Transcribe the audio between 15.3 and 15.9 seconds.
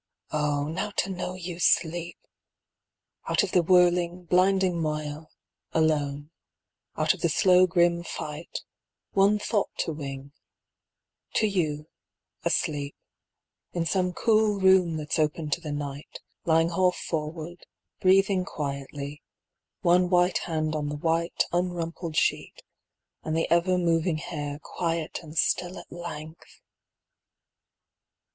to the